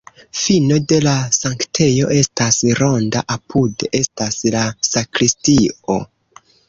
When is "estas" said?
2.15-2.57, 4.01-4.41